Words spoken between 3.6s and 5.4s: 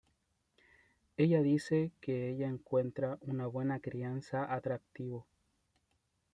crianza atractivo.